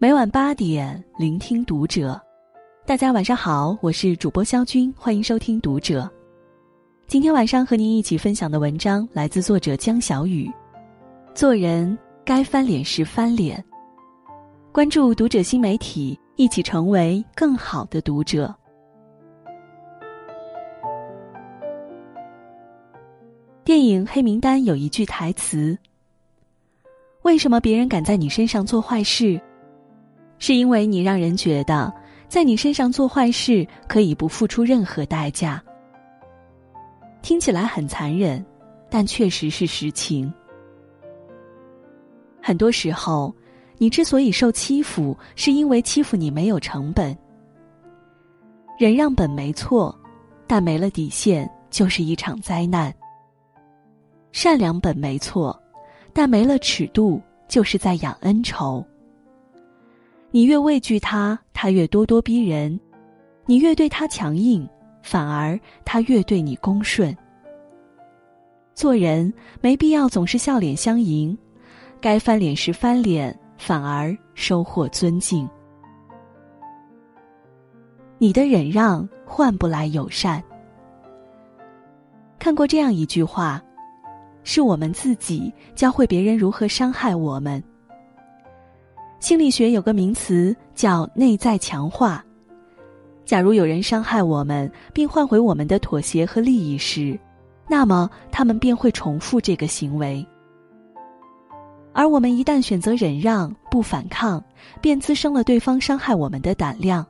[0.00, 2.20] 每晚八点，聆听读者。
[2.86, 6.08] 大家晚上好，我是主播肖军，欢迎收听读者。
[7.08, 10.48] 今天晚上和您一起分享的文章来自作者江小雨。
[11.34, 13.62] 做人该翻脸时翻脸。
[14.70, 18.54] 关注读者新媒体，一起成为更好的读者。
[23.64, 25.76] 电影《黑名单》有一句台词
[27.22, 29.40] ：“为什么别人敢在你身上做坏事？
[30.38, 31.92] 是因为你让人觉得
[32.28, 35.62] 在你身上做坏事可以不付出任何代价。”
[37.22, 38.44] 听起来很残忍，
[38.88, 40.32] 但确实是实情。
[42.40, 43.34] 很多时候，
[43.76, 47.16] 你之所以受欺负，是因为欺负你没有成本。
[48.78, 49.94] 忍让本没错，
[50.46, 52.94] 但没了底线就是一场灾难。
[54.30, 55.60] 善良本没错，
[56.12, 58.86] 但没了尺度就是在养恩仇。
[60.30, 62.78] 你越畏惧他，他越咄咄逼人；
[63.46, 64.68] 你越对他强硬，
[65.02, 67.16] 反而他越对你恭顺。
[68.74, 71.36] 做人没必要总是笑脸相迎，
[72.00, 75.48] 该翻脸时翻脸，反而收获尊敬。
[78.18, 80.42] 你的忍让换不来友善。
[82.38, 83.62] 看过这样一句话。
[84.44, 87.62] 是我们自己教会别人如何伤害我们。
[89.20, 92.24] 心理学有个名词叫内在强化。
[93.24, 97.18] 假如有人伤害我们，并换回我们的妥协和利益时，
[97.68, 100.24] 那么他们便会重复这个行为。
[101.92, 104.42] 而我们一旦选择忍让不反抗，
[104.80, 107.04] 便滋生了对方伤害我们的胆量。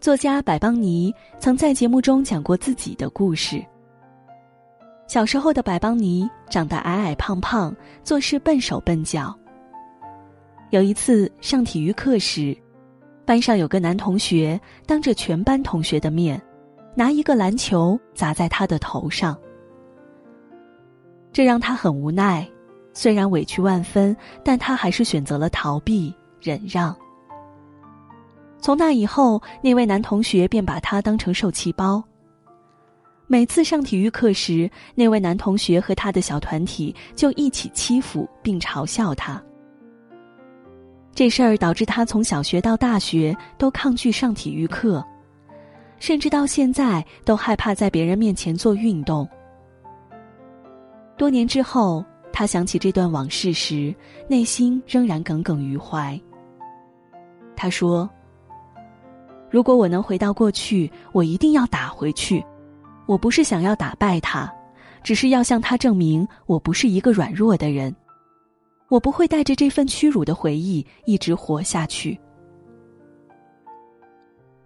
[0.00, 3.62] 作家百邦尼曾在节目中讲过自己的故事。
[5.06, 9.38] 小时候的百邦尼长得矮矮胖胖，做事笨手笨脚。
[10.74, 12.52] 有一次上体育课时，
[13.24, 16.42] 班上有个男同学当着全班同学的面，
[16.96, 19.38] 拿一个篮球砸在他的头上。
[21.32, 22.44] 这让他很无奈，
[22.92, 26.92] 虽然委屈万分，但他还是选择了逃避忍让。
[28.58, 32.02] 从那以后，那位男同学便把他当成受气包。
[33.28, 39.40] 每次上体育课时，那位男同学和他的小团体就一起欺负并嘲笑他。
[41.14, 45.04] 这事儿导致他从小学到大学都抗拒上体育课，
[46.00, 49.28] 甚至到现在都害怕在别人面前做运动。
[51.16, 53.94] 多年之后，他想起这段往事时，
[54.28, 56.20] 内心仍然耿耿于怀。
[57.54, 58.10] 他说
[59.48, 62.44] ：“如果我能回到过去，我一定要打回去。”
[63.06, 64.52] 我不是想要打败他，
[65.04, 67.94] 只是要向他证明我不是一个软弱的人。
[68.94, 72.16] 我不会带着这份屈辱的回忆一直活下去。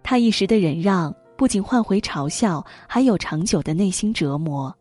[0.03, 4.71] 他一时的忍让，不仅换回嘲笑，还有长久的内心折磨。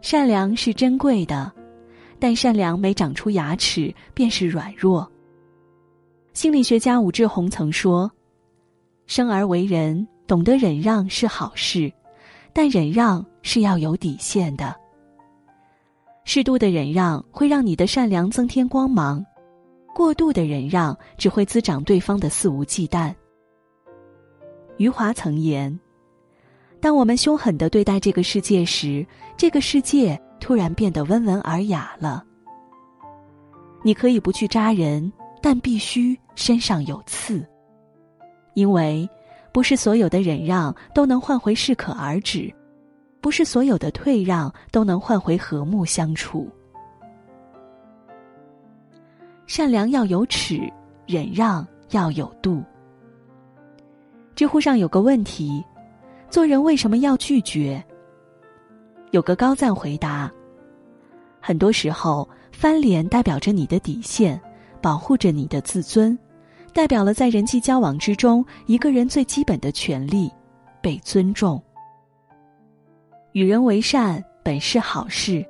[0.00, 1.52] 善良是珍贵的，
[2.18, 5.06] 但善良没长出牙齿便是软弱。
[6.32, 8.10] 心理学家武志红曾说
[9.06, 11.92] ：“生而为人，懂得忍让是好事。”
[12.54, 14.74] 但忍让是要有底线的。
[16.28, 19.24] 适度的忍让会让你的善良增添光芒，
[19.94, 23.14] 过度的忍让只会滋长对方的肆无忌惮。
[24.76, 25.78] 余华曾言
[26.82, 29.06] ：“当我们凶狠的对待这个世界时，
[29.36, 32.24] 这个世界突然变得温文尔雅了。”
[33.84, 35.10] 你可以不去扎人，
[35.40, 37.46] 但必须身上有刺，
[38.54, 39.08] 因为。
[39.52, 42.52] 不是所有的忍让都能换回适可而止，
[43.26, 46.48] 不是所有的退让都能换回和睦相处。
[49.48, 50.72] 善良要有尺，
[51.08, 52.62] 忍让要有度。
[54.36, 55.60] 知乎上有个问题：
[56.30, 57.84] 做人为什么要拒绝？
[59.10, 60.32] 有个高赞回答：
[61.40, 64.40] 很多时候，翻脸代表着你的底线，
[64.80, 66.16] 保护着你的自尊。
[66.72, 70.30] 代表了在人际交往之中，一个人最基本的权利——
[70.80, 71.60] 被尊重。
[73.36, 75.44] 与人为善本是好事，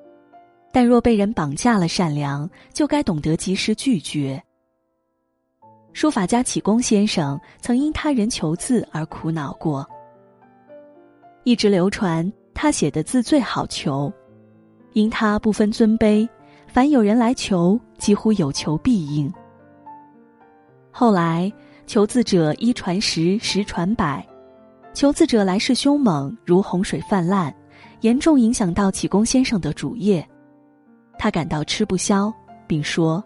[0.72, 4.42] 但若被人绑架了善良，就该懂得及时拒绝。
[5.92, 9.88] 书法家启功先生曾因他人求字而苦恼过，
[11.44, 14.12] 一直流传他写的字最好求，
[14.94, 16.28] 因他不分尊卑，
[16.66, 19.32] 凡有人来求，几乎有求必应。
[20.90, 21.52] 后来，
[21.86, 24.26] 求字者一传十，十传百，
[24.92, 27.54] 求字者来势凶猛，如洪水泛滥，
[28.00, 30.26] 严重影响到启功先生的主业。
[31.18, 32.32] 他感到吃不消，
[32.66, 33.24] 并说：“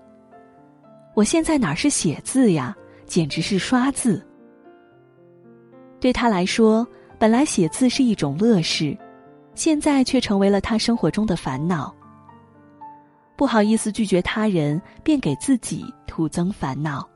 [1.15, 2.77] 我现在哪是写字呀，
[3.07, 4.25] 简直是刷字。
[5.99, 6.87] 对他来说，
[7.19, 8.97] 本来写字是一种乐事，
[9.55, 11.95] 现在却成为了他生活中的烦恼。
[13.37, 17.07] 不好意思拒绝他人，便给自己徒增烦恼。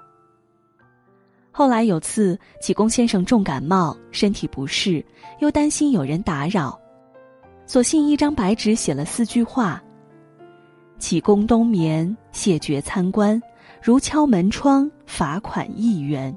[1.50, 5.04] 后来有次，启功先生重感冒，身体不适，
[5.38, 6.76] 又担心有人打扰，
[7.66, 9.82] 索性一张白纸写了四句话
[10.98, 13.40] ：“启功冬眠，谢绝参观，
[13.82, 16.36] 如敲门窗，罚款一元。”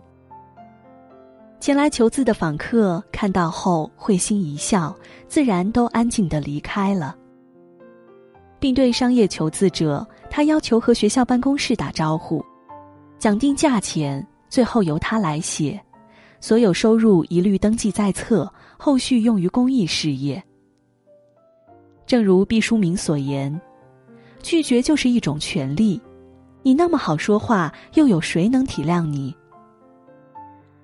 [1.59, 4.95] 前来求字的访客看到后会心一笑，
[5.27, 7.15] 自然都安静的离开了，
[8.57, 12.43] 并对商业求字者，他要求和学校办公室打招呼，
[13.19, 15.79] 讲定价钱，最后由他来写，
[16.39, 20.41] 所有收入一律登记在册，后续用于公益事业。
[22.07, 23.61] 正如毕淑敏所言，
[24.41, 26.01] 拒绝就是一种权利，
[26.63, 29.35] 你那么好说话，又有谁能体谅你？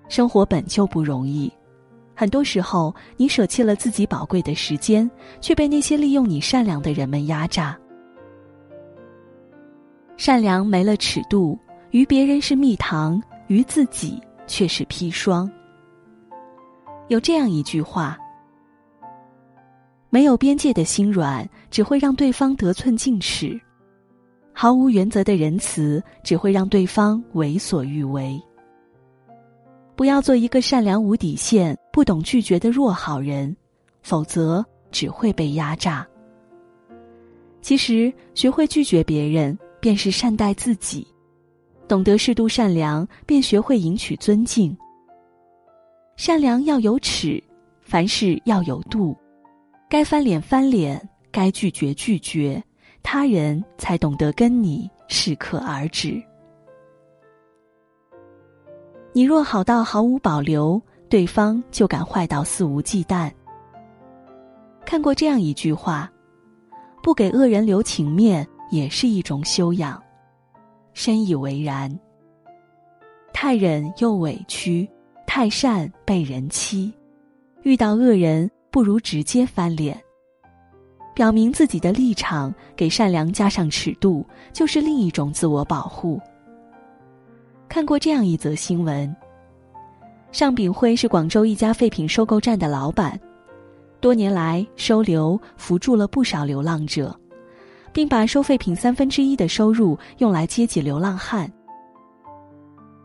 [0.10, 1.52] 生活本就不容易，
[2.14, 5.10] 很多时候你舍弃了自己宝贵的时间，
[5.40, 7.76] 却被那些利用你善良的人们压榨。
[10.18, 11.58] 善良没了尺度，
[11.92, 15.50] 于别人是蜜糖，于自己却是砒霜。
[17.08, 18.18] 有这样一句话：
[20.14, 23.60] 没有边界的心软，只会让对方得寸进尺；
[24.54, 28.40] 毫无原则的仁慈，只会让对方为所欲为。
[29.96, 33.58] 不要做一个善良无底线、不懂拒绝的弱好人，
[34.04, 36.08] 否则只会被压榨。
[37.64, 41.04] 其实，学会拒绝别人，便是善待自己；
[41.88, 44.78] 懂得适度善良，便学会赢取尊敬。
[46.18, 47.44] 善良要有尺，
[47.82, 49.18] 凡事要有度，
[49.94, 51.00] 该翻脸翻脸，
[51.32, 52.60] 该拒绝拒绝，
[53.04, 56.20] 他人才懂得跟你适可而止。
[59.14, 63.32] 你若好到毫无保留，对方就敢坏到肆无忌惮。
[64.84, 66.12] 看过这样一句话
[67.04, 70.02] ：“不给恶人留情面，也是一种修养。”
[70.96, 72.00] 深以为然。
[73.32, 74.90] 太忍又委屈，
[75.28, 76.92] 太善被人欺，
[77.62, 79.96] 遇到恶人不如直接翻脸。
[81.14, 86.20] 表明自己的立场，给善良加上尺度，就是另一种自我保护。
[87.70, 89.16] 看过这样一则新闻。
[90.32, 93.20] 尚炳辉是广州一家废品收购站的老板，
[94.02, 97.16] 多年来收留扶助了不少流浪者，
[97.92, 101.48] 并把收废品三分之一的收入用来接济流浪汉。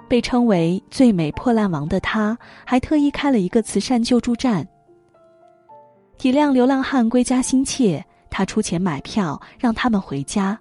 [0.09, 4.67] 被称为“最美破烂王”的他，还特意开了一个慈善救助站。
[6.19, 10.59] 体谅流浪汉归家心切，他出钱买票让他们回家。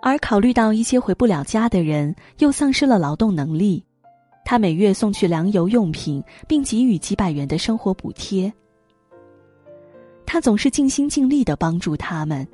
[0.00, 3.84] 而考虑到一些回不了家的人又丧失了劳动能力，
[4.44, 8.52] 他每月送去粮油用品，并给予几百元的生活补贴。
[10.24, 12.46] 他总是尽心尽力的帮助他们。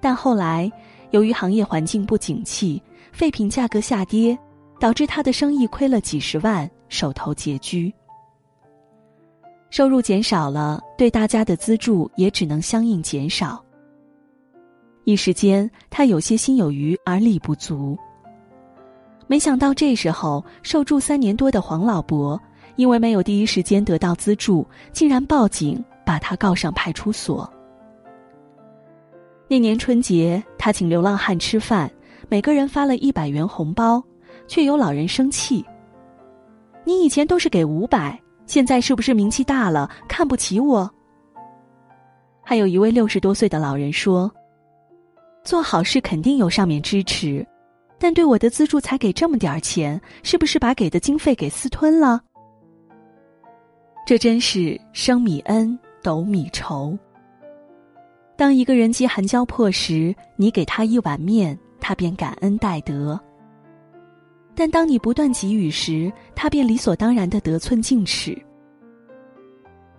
[0.00, 0.70] 但后来，
[1.12, 4.38] 由于行业环境不景气，废品价格下跌，
[4.78, 7.94] 导致他的生意亏了几十万，手头拮据。
[9.72, 13.64] 收入减少了，对大家的资助也只能相应减少。
[15.04, 17.96] 一时间，他有些心有余而力不足。
[19.26, 22.38] 没想到这时候，受助三年多的黄老伯，
[22.76, 27.50] 因为没有第一时间得到资助，竟然报警把他告上派出所。
[29.48, 31.90] 那年春节，他请流浪汉吃饭，
[32.28, 34.04] 每个人发了一百元红包，
[34.46, 35.64] 却有老人生气
[36.84, 40.90] ：“你以前都是给五百，现在是不是名气大了，看不起我？”
[42.44, 44.30] 还有一位六十多岁的老人说。
[45.44, 47.44] 做好事肯定有上面支持，
[47.98, 52.22] 但对我的资助才给这么点儿钱，是不是把给的经费给私吞了？
[54.06, 56.96] 这真是生米恩，斗米仇。
[58.36, 63.18] 当一个人饥寒交迫时，你给他一碗面，他便感恩戴德；
[64.54, 68.36] 但当你不断给予时，他便理所当然的得寸进尺。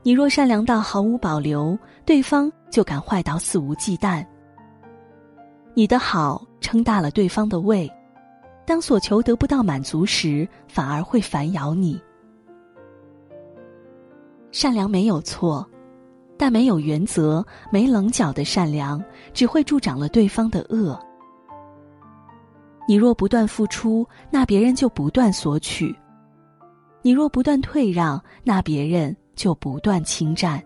[0.03, 4.25] 你若善良到毫无保留，对方就敢坏到肆无忌惮。
[5.73, 7.89] 你的好撑大了对方的胃，
[8.65, 11.99] 当所求得不到满足时，反而会反咬你。
[14.51, 15.67] 善良没有错，
[16.37, 20.99] 但没有原则、没棱角的善良，只会助长了对方的恶。
[22.87, 25.93] 你若不断付出，那别人就不断索取；
[27.01, 30.61] 你若不断退让，那别人就不断侵占。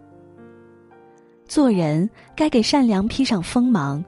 [1.46, 4.04] 做人该给善良披上锋芒。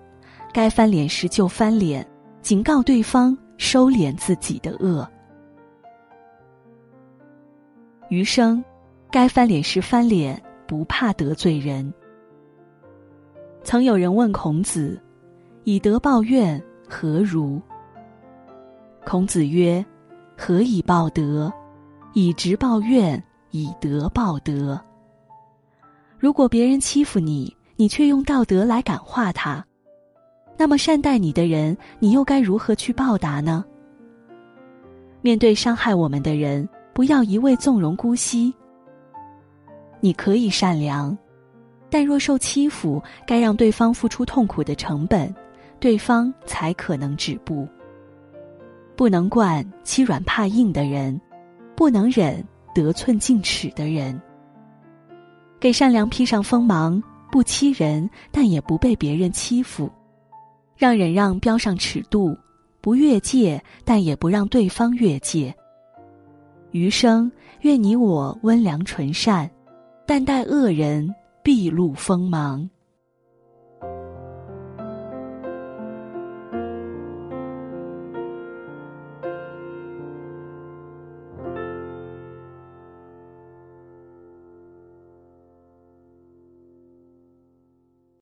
[0.52, 2.04] 该翻脸时就翻脸，
[2.42, 5.08] 警告对方收敛自己的恶。
[8.10, 8.64] 余生，
[9.12, 11.94] 该翻脸时翻脸，不怕得罪人。
[13.64, 15.00] 曾有人问孔子
[15.66, 17.62] ：“以德报怨，何如？”
[19.10, 19.84] 孔子曰
[20.38, 21.52] ：“何以报德？
[22.14, 24.80] 以直报怨，以德报德。”
[26.20, 29.66] 如果别人欺负你，你却用道德来感化他，
[30.60, 33.66] 那么善待你的人，你又该如何去报答呢？
[35.22, 36.70] 面对伤害我们的人。
[36.94, 38.54] 不要一味纵容姑息。
[40.02, 41.18] 你可以善良，
[41.90, 45.34] 但若受欺负，该让对方付出痛苦的成本，
[45.80, 47.68] 对方才可能止步。
[49.00, 51.18] 不能惯欺软怕硬的人，
[51.74, 52.44] 不能忍
[52.76, 54.22] 得寸进尺的人。
[55.58, 57.02] 给善良披上锋芒，
[57.32, 59.90] 不欺人，但也不被别人欺负，
[60.76, 62.38] 让忍让标上尺度，
[62.82, 65.56] 不越界，但也不让对方越界。
[66.72, 69.50] 余生，愿你我温良纯善，
[70.06, 71.10] 但待恶人，
[71.42, 72.70] 必露锋芒。